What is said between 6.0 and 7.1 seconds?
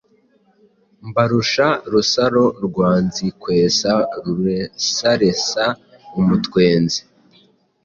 umutwenzi